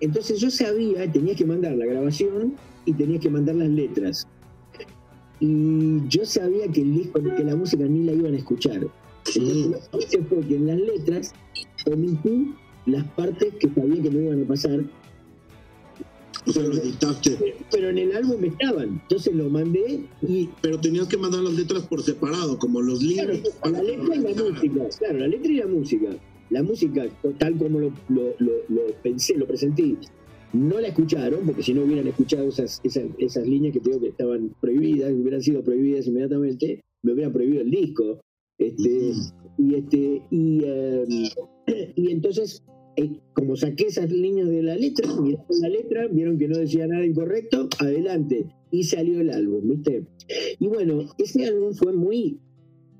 [0.00, 4.26] Entonces yo sabía, tenías que mandar la grabación y tenías que mandar las letras.
[5.40, 8.86] Y yo sabía que el disco, que la música ni la iban a escuchar.
[9.34, 11.32] Entonces lo que hice fue que en las letras
[11.86, 12.54] omití
[12.86, 14.80] las partes que sabía que no iban a pasar
[16.46, 17.54] O sea, lo editaste.
[17.70, 19.00] pero en el álbum estaban.
[19.02, 23.32] Entonces lo mandé y Pero tenías que mandar las letras por separado, como los claro,
[23.32, 23.54] libros.
[23.72, 24.88] la letra y la música.
[24.98, 26.16] Claro, la letra y la música.
[26.50, 27.06] La música,
[27.38, 29.96] tal como lo, lo- lo- lo pensé, lo presenté,
[30.52, 34.08] no la escucharon, porque si no hubieran escuchado esas, esas, esas líneas que tengo que
[34.08, 38.20] estaban prohibidas, hubieran sido prohibidas inmediatamente, me hubieran prohibido el disco.
[38.58, 39.12] Este,
[39.58, 41.04] y este y, eh,
[41.96, 42.62] y entonces
[43.32, 47.04] como saqué esas líneas de la letra miraron la letra vieron que no decía nada
[47.04, 48.46] incorrecto adelante.
[48.70, 50.06] Y salió el álbum viste
[50.58, 52.40] y bueno ese álbum fue muy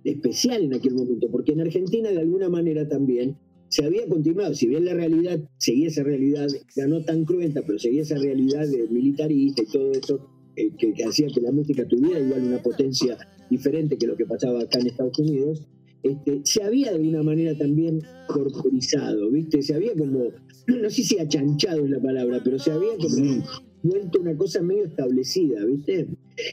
[0.04, 3.36] especial en aquel momento porque en Argentina de alguna manera también
[3.68, 4.54] se había continuado.
[4.54, 8.68] Si bien la realidad seguía esa realidad ya no tan cruenta pero seguía esa realidad
[8.68, 12.62] de militarista y todo eso eh, que, que hacía que la música tuviera igual una
[12.62, 13.18] potencia
[13.50, 15.66] diferente que lo que pasaba acá en Estados Unidos,
[16.04, 19.62] este, se había de alguna manera también corporizado, ¿viste?
[19.62, 20.30] Se había como,
[20.66, 23.42] no sé si achanchado es la palabra, pero se había como
[23.82, 26.06] vuelto una cosa medio establecida, ¿viste?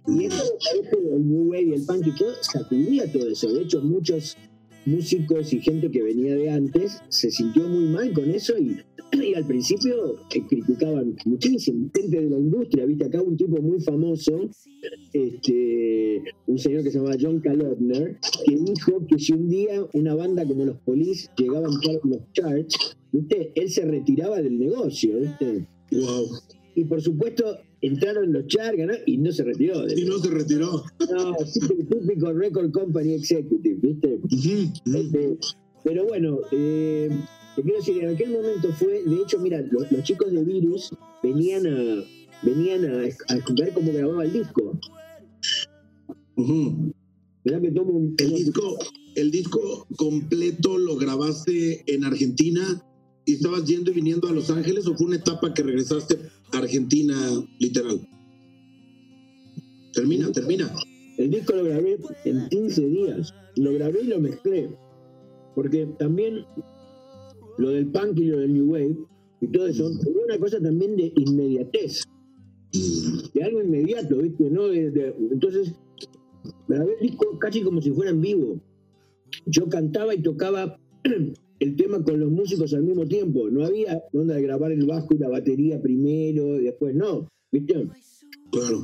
[0.07, 0.43] Y eso,
[0.83, 3.51] eso, el New Wave y el punk y todo, sacudía todo eso.
[3.53, 4.37] De hecho, muchos
[4.85, 9.45] músicos y gente que venía de antes se sintió muy mal con eso y, al
[9.45, 11.89] principio eh, criticaban muchísimo.
[11.93, 13.05] Gente de la industria, ¿viste?
[13.05, 14.49] Acá un tipo muy famoso,
[15.13, 20.15] este, un señor que se llama John Kalodner, que dijo que si un día una
[20.15, 23.51] banda como los Police llegaba a los charts, ¿viste?
[23.55, 25.67] Él se retiraba del negocio, ¿viste?
[26.75, 28.93] Y por supuesto, entraron los charts ¿no?
[29.05, 29.85] y no se retiró.
[29.89, 30.83] Y no se retiró.
[31.11, 34.19] No, sí, el típico Record Company Executive, ¿viste?
[34.85, 35.37] Este,
[35.83, 37.09] pero bueno, eh,
[37.55, 40.95] te quiero decir, en aquel momento fue, de hecho, mira, los, los chicos de Virus
[41.23, 42.03] venían a
[42.43, 44.79] venían a, a escuchar cómo grababa el disco.
[46.35, 46.93] Ujú.
[47.43, 48.15] Mirá que tomo un...
[48.17, 48.77] El disco,
[49.15, 52.83] el disco completo lo grabaste en Argentina
[53.25, 56.17] y estabas yendo y viniendo a Los Ángeles o fue una etapa que regresaste
[56.53, 57.15] Argentina
[57.59, 58.07] literal.
[59.93, 60.71] Termina, termina.
[61.17, 63.33] El disco lo grabé en 15 días.
[63.57, 64.69] Lo grabé y lo mezclé.
[65.55, 66.45] Porque también
[67.57, 68.97] lo del punk y lo del new wave
[69.41, 72.03] y todo eso, tenía una cosa también de inmediatez.
[73.33, 74.49] De algo inmediato, ¿viste?
[74.49, 74.67] ¿No?
[74.67, 75.73] De- entonces,
[76.67, 78.61] grabé el disco casi como si fuera en vivo.
[79.45, 80.79] Yo cantaba y tocaba
[81.61, 83.49] el tema con los músicos al mismo tiempo.
[83.49, 87.27] No había onda de grabar el bajo y la batería primero y después no.
[87.51, 87.87] ¿Viste?
[88.51, 88.81] Claro.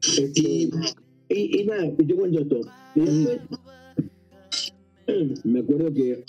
[0.00, 0.70] Este, Y
[1.28, 2.60] y, y nada, y te cuento esto.
[2.94, 3.40] Y después,
[5.44, 6.24] me acuerdo que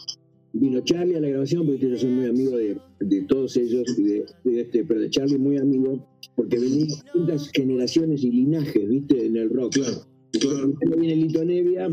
[0.54, 4.04] vino Charlie a la grabación, porque yo soy muy amigo de, de todos ellos, y
[4.04, 9.26] de, de este, pero de Charlie muy amigo, porque venían distintas generaciones y linajes, ¿viste?
[9.26, 9.74] En el rock.
[9.74, 10.74] claro, claro.
[10.80, 11.90] Primero viene Lito Nevia,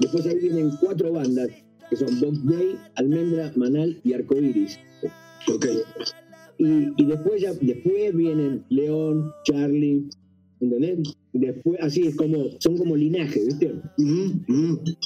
[0.00, 1.48] después ahí vienen cuatro bandas,
[1.90, 4.78] que son Box Day, Almendra, Manal y Arcoiris.
[5.52, 5.66] Ok.
[6.58, 10.08] Y, y después ya, después vienen León, Charlie,
[10.60, 11.14] ¿entendés?
[11.32, 13.74] Después, así es como, son como linaje, ¿viste?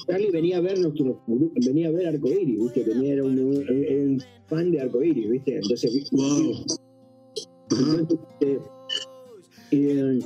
[0.07, 1.23] Charlie venía a ver nuestro
[1.67, 2.85] venía a ver Arcoiris, ¿viste?
[2.85, 5.57] Venía, era un, fan de Arcoiris, ¿viste?
[5.57, 6.65] Entonces, Wow.
[7.71, 8.61] Entonces,
[9.71, 10.21] eh,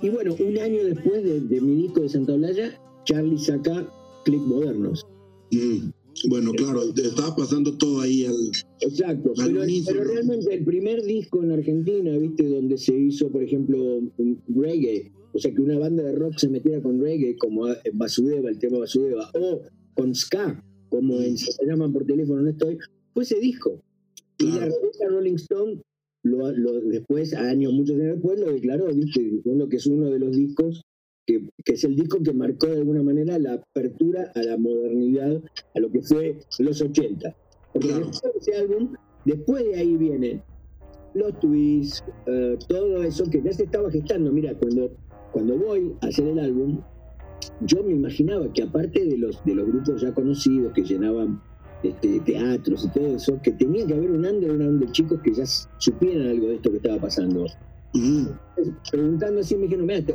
[0.00, 2.72] y bueno, un año después de, de mi disco de Santa Olalla,
[3.04, 3.86] Charlie saca
[4.24, 5.06] Click Modernos.
[5.52, 5.90] Mm.
[6.28, 8.34] Bueno, claro, estaba pasando todo ahí al.
[8.80, 9.54] Exacto, Al
[9.86, 12.46] pero, realmente el primer disco en Argentina, ¿viste?
[12.48, 13.78] Donde se hizo, por ejemplo,
[14.18, 18.50] un reggae, o sea, que una banda de rock se metiera con reggae, como Vasudeva,
[18.50, 19.62] el tema Vasudeva, o
[19.94, 22.76] con ska, como en Se me llaman por teléfono, no estoy,
[23.14, 23.82] fue ese disco.
[24.38, 25.80] Y la revista Rolling Stone,
[26.24, 29.22] lo, lo- después, años, muchos años después, lo declaró, ¿viste?
[29.22, 30.82] Diciendo que es uno de los discos,
[31.26, 35.40] que, que es el disco que marcó de alguna manera la apertura a la modernidad,
[35.74, 37.34] a lo que fue los 80.
[37.72, 38.06] Porque Claro.
[38.06, 40.42] después de ese álbum, después de ahí vienen
[41.14, 44.32] los twists, eh, todo eso que ya se estaba gestando.
[44.32, 44.90] Mira, cuando,
[45.32, 46.80] cuando voy a hacer el álbum,
[47.62, 51.40] yo me imaginaba que aparte de los, de los grupos ya conocidos que llenaban
[51.82, 55.44] este, teatros y todo eso, que tenía que haber un underground de chicos que ya
[55.78, 57.46] supieran algo de esto que estaba pasando.
[58.90, 60.14] Preguntando así, me dijeron, mira, te,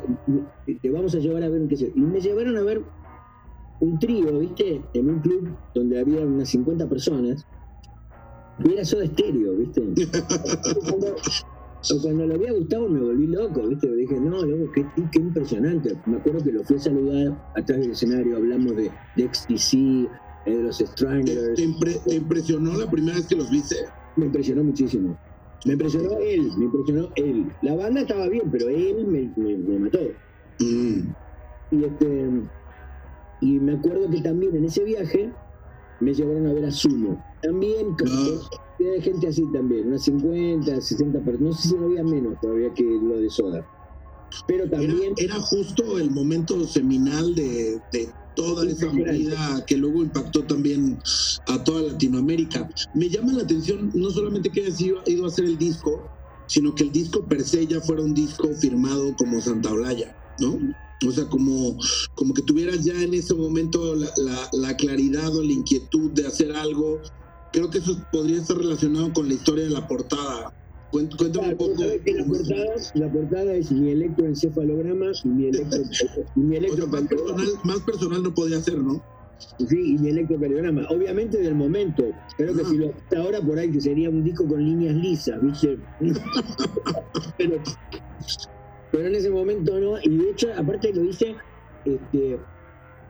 [0.75, 1.91] te vamos a llevar a ver qué sé.
[1.95, 2.81] Y me llevaron a ver
[3.79, 4.81] un trío, ¿viste?
[4.93, 7.45] En un club donde había unas 50 personas.
[8.63, 9.81] Y era Soda Estéreo, ¿viste?
[10.89, 11.15] cuando,
[12.01, 13.93] cuando lo vi a Gustavo me volví loco, ¿viste?
[13.95, 15.95] Dije, no, loco, qué, qué impresionante.
[16.07, 20.09] Me acuerdo que lo fui a saludar atrás del escenario, hablamos de, de XTC, eh,
[20.45, 21.53] de los Stranglers.
[21.55, 23.75] ¿Te, impre- te impresionó la primera vez que los viste?
[24.15, 25.15] Me impresionó muchísimo.
[25.67, 27.51] Me impresionó él, me impresionó él.
[27.61, 29.99] La banda estaba bien, pero él me, me, me mató.
[30.59, 30.99] Mm.
[31.71, 32.29] Y, este,
[33.41, 35.31] y me acuerdo que también en ese viaje
[35.99, 37.23] me llevaron a ver a Sumo.
[37.41, 39.01] También con Ah.
[39.01, 41.41] gente así también, unas 50, 60 personas.
[41.41, 43.65] No sé si no había menos todavía que lo de Soda.
[44.47, 50.03] Pero Era, también era justo el momento seminal de, de toda esa movida que luego
[50.03, 50.97] impactó también
[51.47, 52.69] a toda Latinoamérica.
[52.93, 56.07] Me llama la atención no solamente que hayas ido, ido a hacer el disco,
[56.47, 60.57] sino que el disco per se ya fuera un disco firmado como Santa Olaya, ¿no?
[61.07, 61.77] O sea, como,
[62.15, 66.25] como que tuvieras ya en ese momento la, la- la claridad o la inquietud de
[66.27, 67.01] hacer algo.
[67.51, 70.49] Creo que eso podría estar relacionado con la historia de la portada.
[70.91, 71.75] Cuént- Cuéntame un poco.
[71.77, 75.81] ¿sabes que la, portada, la portada es mi electroencefalograma y mi electro
[76.35, 77.35] y mi O sea, más electrocardiograma.
[77.37, 79.03] personal, más personal no podía ser, ¿no?
[79.67, 80.87] Sí, y mi electrocardiograma.
[80.89, 82.03] Obviamente del momento.
[82.37, 82.69] Creo que Ah.
[82.69, 85.77] si lo hasta ahora por ahí que sería un disco con líneas lisas, ¿viste?
[87.37, 87.57] pero,
[88.91, 89.95] pero en ese momento no.
[90.01, 91.35] Y de hecho, aparte lo hice,
[91.85, 92.39] este,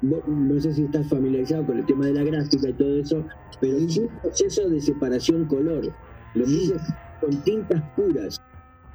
[0.01, 3.23] vos- no sé si estás familiarizado con el tema de la gráfica y todo eso,
[3.61, 5.93] pero hice un proceso de separación color.
[6.33, 6.73] Lo hice
[7.21, 8.41] con tintas puras.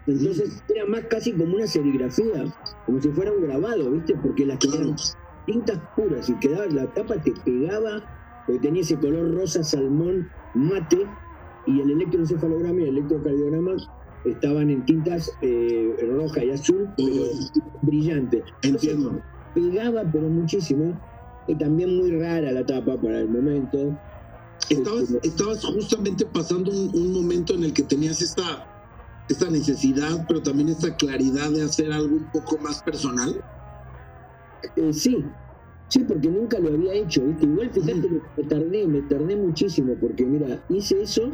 [0.06, 2.44] Entonces era más casi como una serigrafía,
[2.86, 4.14] como si fuera un grabado, ¿viste?
[4.22, 4.78] Porque las Claro.
[4.78, 4.96] tenían
[5.46, 8.02] tintas puras y quedaba, la tapa te pegaba,
[8.46, 11.06] porque tenía ese color rosa salmón mate,
[11.66, 13.76] y el electroencefalograma y el electrocardiograma
[14.24, 17.24] estaban en tintas eh, roja y azul, pero
[17.82, 18.42] brillante.
[18.62, 19.20] Entiendo.
[19.54, 20.98] Pegaba, pero muchísimo,
[21.46, 23.96] y también muy rara la tapa para el momento.
[24.72, 28.66] Estabas, Este, estabas justamente pasando un, un momento en el que tenías esta,
[29.28, 33.42] esta necesidad, pero también esta claridad de hacer algo un poco más personal.
[34.76, 35.24] Eh, sí,
[35.88, 37.44] sí, porque nunca lo había hecho, ¿viste?
[37.46, 41.30] Igual fíjate me tardé, me tardé muchísimo, porque mira, hice eso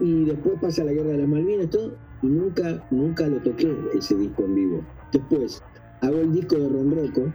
[0.00, 4.14] y después pasa la guerra de las Malvinas, todo, y nunca, nunca lo toqué ese
[4.16, 4.84] disco en vivo.
[5.12, 5.62] Después
[6.02, 7.32] hago el disco de Ron Rocco,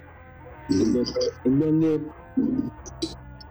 [1.46, 2.02] en donde,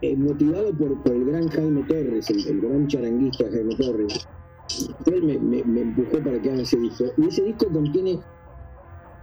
[0.02, 4.28] eh, motivado por, por el gran Jaime Torres, el, el gran charanguista Jaime Torres,
[5.06, 7.04] él me, me- me empujó para que haga ese disco.
[7.16, 8.20] Y ese disco contiene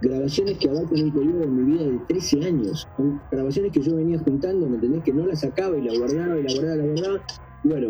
[0.02, 2.88] grabaciones que abarcan un periodo de mi vida de 13 años.
[2.96, 5.02] Son grabaciones que yo venía juntando, ¿me entendés?
[5.04, 7.20] Que no las sacaba y la guardaba y la guardaba y la guardaba.
[7.64, 7.88] Y bueno,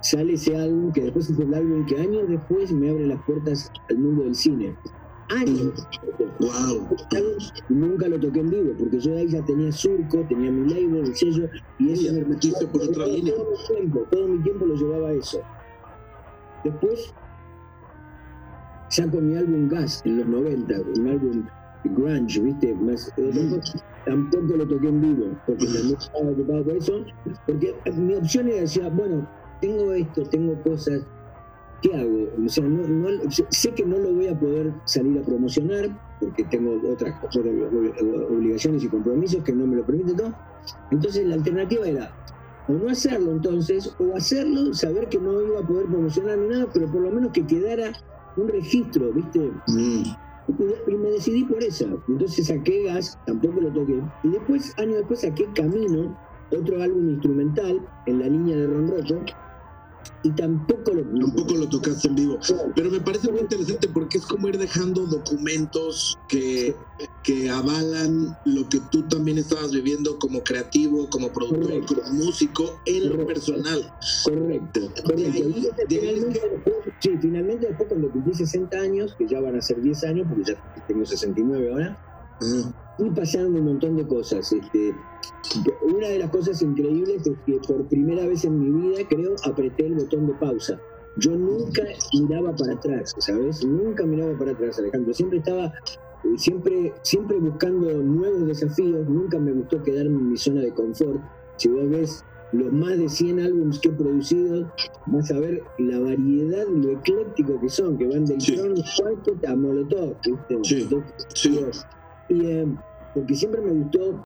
[0.00, 3.70] sale ese álbum que después es el álbum que años después me abre las puertas
[3.90, 4.74] al mundo del cine.
[5.30, 5.86] Años.
[6.40, 6.88] Wow.
[7.68, 11.14] Nunca lo toqué en vivo, porque yo ahí ya tenía surco, tenía mi label, el
[11.14, 13.34] sello, y eso te metiste por otra todo, línea.
[13.34, 15.40] todo mi tiempo, todo mi tiempo lo llevaba a eso.
[16.64, 17.14] Después
[18.88, 21.46] saco mi álbum Gas en los 90, un álbum
[21.84, 22.74] grunge, ¿viste?
[22.74, 23.60] Más, eh,
[24.04, 27.04] tampoco lo toqué en vivo, porque también estaba ocupado por eso,
[27.46, 29.28] porque mi opción era decir, bueno,
[29.60, 31.02] tengo esto, tengo cosas,
[31.82, 32.28] ¿qué hago?
[32.44, 35.88] O sea, no, no- sé- que no lo voy a poder salir a promocionar,
[36.20, 37.42] porque tengo otras cosas,
[38.30, 40.34] obligaciones y compromisos que no me lo permiten todo.
[40.90, 42.12] Entonces la alternativa era
[42.68, 46.66] o no hacerlo entonces, o hacerlo, saber que no iba a poder promocionar ni nada,
[46.72, 47.92] pero por lo menos que quedara
[48.36, 49.50] un registro, ¿viste?
[49.68, 50.02] Mm.
[50.88, 51.86] Y, me decidí por esa.
[52.08, 54.00] Entonces saqué Gas, tampoco lo toqué.
[54.24, 56.16] Y después, años después, saqué Camino,
[56.52, 59.24] otro álbum instrumental en la línea de Ron Rocco,
[60.22, 62.38] y tampoco lo Tampoco lo tocaste en vivo.
[62.74, 66.76] Pero me parece muy interesante porque es como ir dejando documentos que,
[67.22, 71.94] que avalan lo que tú también estabas viviendo como creativo, como productor, Correcto.
[71.94, 73.26] como músico, en lo Correcto.
[73.26, 73.92] personal.
[74.24, 75.16] Correcto, correcto.
[75.16, 75.54] De ahí-
[75.88, 79.40] Y de ahí es finalmente, después, sí, finalmente después cuando cumplí 60 años, que ya
[79.40, 81.98] van a ser 10 años, porque ya tengo 69 ahora,
[82.42, 82.72] Ah,
[83.06, 84.52] y pasaron un montón de cosas.
[84.52, 84.94] Este,
[85.82, 89.86] una de las cosas increíbles es que por primera vez en mi vida, creo, apreté
[89.86, 90.80] el botón de pausa.
[91.16, 91.82] Yo nunca
[92.14, 93.64] miraba para atrás, ¿sabes?
[93.64, 95.12] Nunca miraba para atrás, Alejandro.
[95.12, 99.08] Siempre estaba, eh, siempre, siempre buscando nuevos desafíos.
[99.08, 101.20] Nunca me gustó quedarme en mi zona de confort.
[101.56, 104.72] Si vos ves los más de 100 álbumes que he producido,
[105.06, 108.56] vas a ver la variedad, lo ecléctico que son, que van del Sí.
[108.56, 110.16] Tron Quartet a Molotov.
[110.24, 110.58] ¿viste?
[110.62, 110.82] Sí.
[110.82, 111.60] Entonces, sí.
[112.28, 112.66] y, eh,
[113.14, 114.22] porque siempre me gustó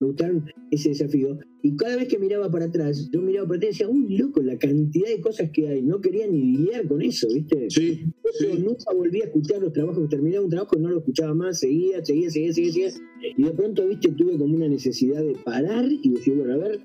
[0.00, 1.38] me gustaron ese desafío.
[1.62, 4.42] Y cada vez que miraba para atrás, yo miraba para atrás y decía, uy, loco,
[4.42, 5.82] la cantidad de cosas que hay.
[5.82, 7.70] No quería ni lidiar con eso, ¿viste?
[7.70, 8.06] Sí,
[8.40, 10.08] Yo nunca volví a escuchar los trabajos.
[10.08, 12.90] Terminaba un trabajo, no lo escuchaba más, seguía, seguía, seguía, seguía, seguía.
[13.36, 14.10] Y de pronto, ¿viste?
[14.10, 16.80] Tuve como una necesidad de parar y decir, bueno, a ver,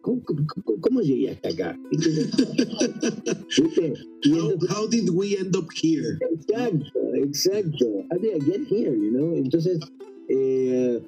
[0.00, 1.78] ¿cómo, cómo, cómo- cómo llegué hasta acá?
[4.24, 6.16] Y How, how did we end up here?
[6.32, 7.86] Exacto, exacto.
[8.10, 9.34] How did I get here, you know?
[9.36, 9.78] Entonces,
[10.34, 11.00] eh,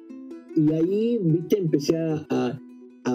[0.55, 2.59] y ahí, viste, empecé a, a-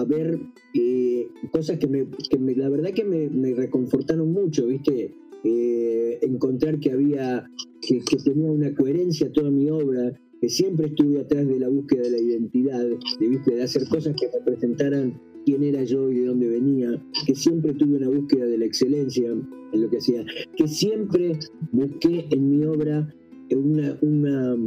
[0.05, 0.39] ver
[0.73, 5.13] eh, cosas que, me, que me- la verdad que me, me reconfortaron mucho, viste.
[5.43, 7.49] Eh, encontrar que había,
[7.81, 12.11] que, tenía una coherencia toda mi obra, que siempre estuve atrás de la búsqueda de
[12.11, 12.79] la identidad,
[13.19, 13.55] de, ¿viste?
[13.55, 17.97] de hacer cosas que representaran quién era yo y de dónde venía, que siempre tuve
[17.97, 20.23] una búsqueda de la excelencia en lo que hacía,
[20.55, 21.39] que siempre
[21.71, 23.11] busqué en mi obra
[23.51, 24.57] una, una-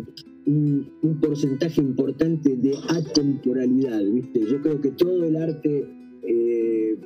[0.47, 4.41] un, un porcentaje importante de atemporalidad, ¿viste?
[4.51, 5.87] Yo creo que todo el arte,
[6.23, 6.97] eh,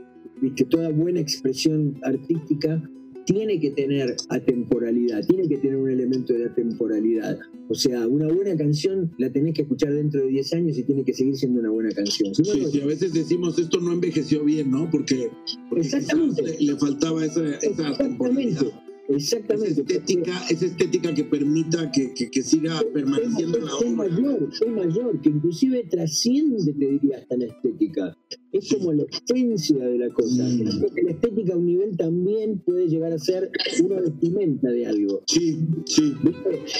[0.42, 0.64] ¿viste?
[0.64, 2.83] Toda buena expresión artística
[3.27, 7.38] tiene que tener atemporalidad, tiene que tener un elemento de atemporalidad.
[7.68, 11.05] O sea, una buena canción la tenés que escuchar dentro de 10 años y tiene
[11.05, 12.35] que seguir siendo una buena canción.
[12.35, 14.88] Si no, Sí, no- sí, a veces decimos esto no envejeció bien, ¿no?
[14.90, 15.29] Porque,
[15.77, 16.42] Exactamente.
[16.42, 18.72] le, le faltaba esa, esa Exactamente.
[19.09, 19.81] Exactamente.
[19.81, 23.90] estética, esa estética que permita que, que, que siga permaneciendo en la es obra.
[23.90, 28.16] mayor, es mayor, que inclusive trasciende, te diría, hasta la estética.
[28.53, 30.42] Es como la esencia de la cosa.
[30.44, 30.62] Mm.
[31.05, 33.51] La estética a un nivel también puede llegar a ser
[33.85, 35.23] una vestimenta de algo.
[35.27, 36.14] Sí, sí.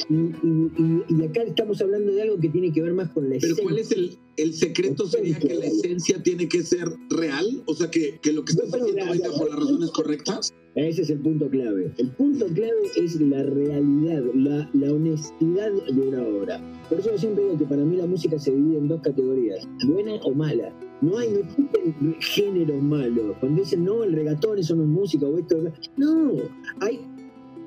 [0.09, 3.25] Y, y- y- y acá estamos hablando de algo que tiene que ver más con
[3.25, 3.65] la Pero esencia.
[3.65, 5.07] ¿cuál es el, el secreto?
[5.07, 7.63] ¿Sería que la esencia tiene que ser real?
[7.67, 10.55] O sea, que, que lo que estás No, pero haciendo la- por las razones correctas.
[10.79, 11.93] Ese es el punto clave.
[11.99, 16.61] El punto clave es la realidad, la, la honestidad de una obra.
[16.89, 19.69] Por eso yo siempre digo que para mí la música se divide en dos categorías,
[19.89, 20.73] buena o mala.
[21.01, 23.37] No hay, no existen géneros.
[23.41, 25.57] Cuando dicen, no, el regatón, eso no es música, o esto...
[25.97, 26.35] No,
[26.79, 27.01] hay,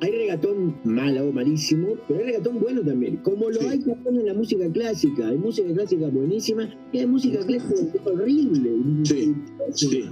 [0.02, 3.18] hay regatón malo malísimo, pero hay regatón bueno también.
[3.18, 3.68] Como lo Sí.
[3.68, 5.28] hay también en la música clásica.
[5.28, 8.72] Hay música clásica buenísima y hay música clásica horrible.
[9.04, 9.34] Sí,
[9.74, 10.04] sí.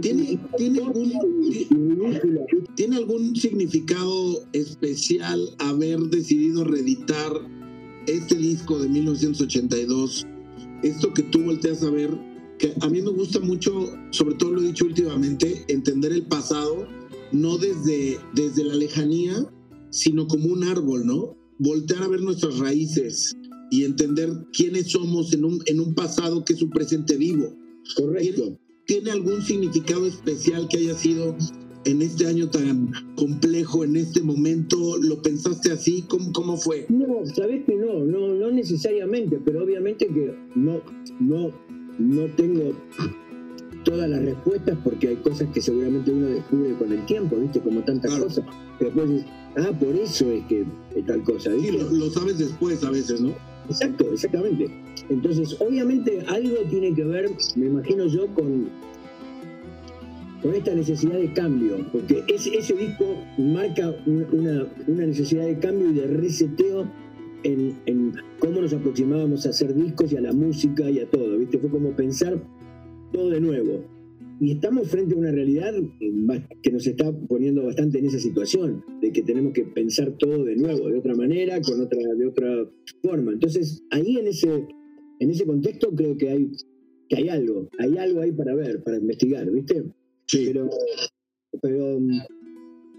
[0.00, 1.12] ¿Tiene- tiene algún-.
[2.76, 7.32] ¿Tiene algún significado especial haber decidido reeditar
[8.06, 10.26] este disco de 1982?
[10.82, 12.10] Esto que tú volteas a ver,
[12.58, 16.86] que a mí me gusta mucho, sobre todo lo he dicho últimamente, entender el pasado,
[17.34, 19.34] no desde, desde la lejanía,
[19.90, 21.36] sino como un árbol, ¿no?
[21.58, 23.36] Voltear a ver nuestras raíces
[23.70, 27.52] y entender quiénes somos en un, en un pasado que es un presente vivo.
[27.96, 28.58] Correcto.
[28.86, 31.36] ¿Tiene algún significado especial que haya sido
[31.84, 34.96] en este año tan complejo, en este momento?
[34.98, 36.02] ¿Lo pensaste así?
[36.08, 36.86] ¿Cómo, cómo fue?
[36.88, 40.80] No, sabes que no, no, no necesariamente, pero obviamente que no,
[41.18, 41.50] no,
[41.98, 42.72] no tengo
[43.84, 47.60] todas las respuestas porque hay cosas que seguramente uno descubre con el tiempo, ¿viste?
[47.60, 48.24] Como tantas Claro.
[48.26, 48.44] cosas.
[48.80, 50.64] Después dices, ah, por eso es que
[50.96, 51.78] es tal cosa, Sí, ¿viste?
[51.78, 53.32] lo, lo sabes después a veces, ¿no?
[53.68, 54.66] Exacto, exactamente.
[55.08, 58.68] Entonces, obviamente algo tiene que ver, me imagino yo, con,
[60.42, 63.04] con esta necesidad de cambio, porque ese, ese disco
[63.38, 66.86] marca un- una, una necesidad de cambio y de reseteo
[67.44, 71.36] en, en cómo nos aproximábamos a hacer discos y a la música y a todo,
[71.38, 71.58] ¿viste?
[71.58, 72.38] Fue como pensar
[73.14, 73.84] todo de nuevo.
[74.40, 75.72] Y estamos frente a una realidad
[76.62, 80.56] que nos está poniendo bastante en esa situación, de que tenemos que pensar todo de
[80.56, 82.68] nuevo, de otra manera, con otra, de otra
[83.00, 83.32] forma.
[83.32, 84.66] Entonces, ahí en ese,
[85.20, 86.50] en ese contexto creo que hay,
[87.08, 89.84] que hay algo, hay algo ahí para ver, para investigar, ¿viste?
[90.26, 90.46] Sí.
[90.46, 90.68] Pero,
[91.62, 91.98] pero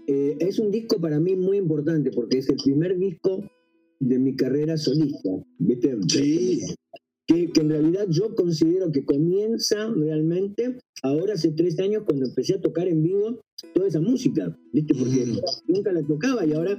[0.06, 3.44] eh, es un disco para mí muy importante porque es el primer disco
[4.00, 5.96] de mi carrera solista, ¿viste?
[6.08, 6.62] Sí.
[7.26, 12.54] Que, que en realidad yo considero que comienza realmente ahora hace tres años cuando empecé
[12.54, 13.40] a tocar en vivo
[13.74, 14.94] toda esa música, ¿viste?
[14.94, 15.40] Porque Ujú.
[15.66, 16.78] nunca la tocaba y ahora,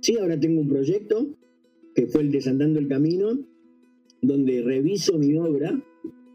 [0.00, 1.28] sí, ahora tengo un proyecto
[1.94, 3.38] que fue el Desandando el Camino,
[4.22, 5.78] donde reviso mi obra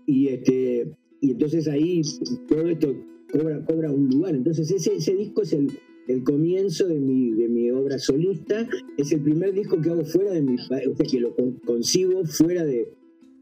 [0.05, 0.91] y este
[1.21, 2.01] y entonces ahí
[2.47, 2.93] todo esto
[3.31, 4.35] cobra, cobra un lugar.
[4.35, 5.71] Entonces ese, ese disco es el,
[6.07, 8.67] el comienzo de mi, de mi obra solista,
[8.97, 11.53] es el primer disco que hago fuera de mi país, o sea, que lo con-
[11.65, 12.89] concibo fuera de,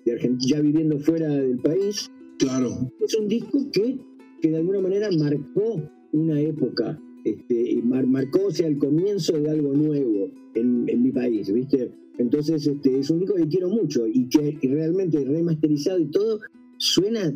[0.05, 2.11] de Argentina, ya viviendo fuera del país.
[2.37, 2.91] Claro.
[2.99, 3.97] Es un disco que,
[4.41, 9.33] que de alguna manera marcó una época, este, y mar- marcó, o sea, el comienzo
[9.33, 11.91] de algo nuevo en, en mi país, ¿viste?
[12.17, 16.39] Entonces, este, es un disco que quiero mucho y que y realmente remasterizado y todo
[16.77, 17.33] suena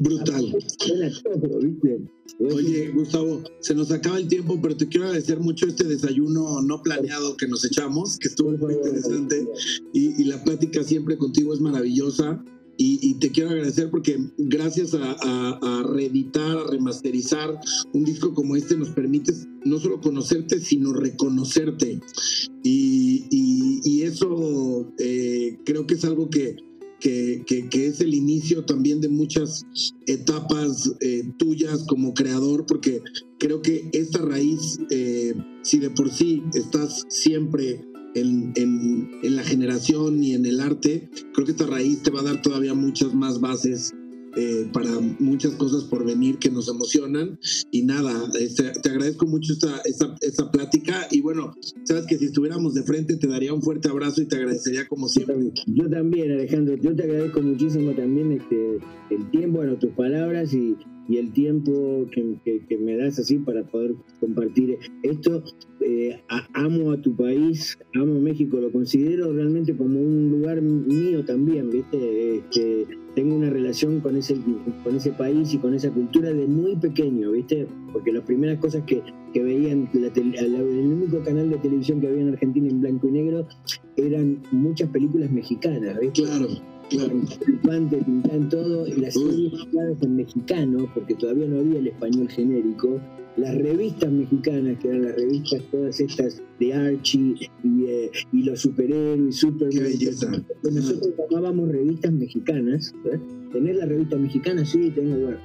[0.00, 0.56] Brutal.
[2.40, 6.82] Oye, Gustavo, se nos acaba el tiempo, pero te quiero agradecer mucho este desayuno no
[6.82, 9.46] planeado que nos echamos, que estuvo muy interesante
[9.92, 12.42] y, y la plática siempre contigo es maravillosa.
[12.78, 17.60] y, te quiero agradecer porque gracias a, reeditar, a remasterizar
[17.92, 19.32] un disco como este nos permite
[19.64, 22.00] no solo conocerte, sino reconocerte.
[22.62, 26.56] Y, eso eh, creo que es algo que,
[27.02, 29.66] que, es el inicio también de muchas
[30.06, 33.02] etapas eh, tuyas como creador, porque
[33.38, 37.84] creo que esta raíz, eh, si de por sí estás siempre
[38.14, 42.24] en, en, la generación y en el arte, creo que esta raíz te va a
[42.24, 43.92] dar todavía muchas más bases
[44.36, 47.38] eh, para muchas cosas por venir que nos emocionan.
[47.70, 51.06] Y nada, este, te agradezco mucho esta, esta, esta, plática.
[51.10, 51.54] Y bueno,
[51.84, 55.08] sabes que si estuviéramos de frente te daría un fuerte abrazo y te agradecería como
[55.08, 55.52] siempre.
[55.66, 58.78] Yo también, Alejandro, yo te agradezco muchísimo también este,
[59.10, 60.76] el tiempo, bueno, tus palabras y,
[61.08, 65.42] y el tiempo que, me das así para poder compartir esto.
[65.80, 66.20] Eh,
[66.54, 72.36] amo a tu país, amo México, lo considero realmente como un lugar mío también, ¿viste?
[72.36, 74.36] Este, tengo una relación con ese,
[74.84, 77.66] con ese país y con esa cultura de muy pequeño, ¿viste?
[77.92, 82.22] Porque las primeras cosas que, que veía en el único canal de televisión que había
[82.22, 83.46] en Argentina en blanco y negro
[83.96, 86.22] eran muchas películas mexicanas, ¿viste?
[86.22, 86.48] Claro.
[86.92, 88.04] Claro.
[88.04, 89.52] pintan todo, y las series
[90.00, 93.00] en mexicano, porque todavía no había el español genérico,
[93.36, 97.34] las revistas mexicanas, que eran las revistas todas estas de Archie
[97.64, 99.92] y, eh, los superhéroes, Superman.
[100.62, 102.94] Nosotros llamábamos revistas mexicanas.
[103.10, 103.18] ¿eh?
[103.52, 104.64] ¿Tener la revista mexicana?
[104.64, 105.38] Sí, tengo, bueno.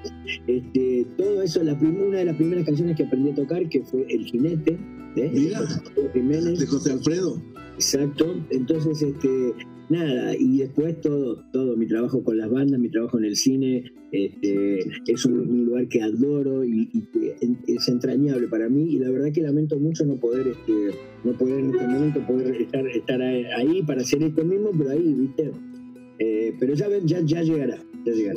[0.47, 4.05] Este, todo eso, la una de las primeras canciones que aprendí a tocar, que fue
[4.09, 4.77] El Jinete,
[5.15, 5.31] ¿eh?
[5.31, 7.41] de José Alfredo.
[7.77, 8.35] Exacto.
[8.49, 9.53] Entonces, este,
[9.89, 13.91] nada, y después todo, todo, mi trabajo con las bandas, mi trabajo en el cine,
[14.11, 16.89] este, es un, lugar que adoro y,
[17.67, 21.59] es entrañable para mí y la verdad que lamento mucho no poder, este, no poder
[21.59, 25.51] en este momento poder estar, estar ahí para hacer esto mismo, pero ahí, viste.
[26.19, 27.77] Eh, pero ya, ya, ya llegará.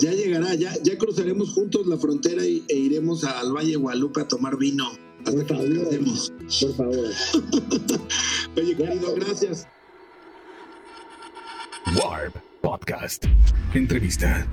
[0.01, 4.29] Ya llegará, ya, ya, cruzaremos juntos la frontera y, e iremos al Valle Guadalupe a
[4.29, 4.85] tomar vino.
[5.25, 5.67] Por favor,
[6.61, 7.11] Por favor.
[8.57, 9.67] Oye, querido, gracias.
[11.97, 13.25] Warp Podcast.
[13.75, 14.47] Entrevista.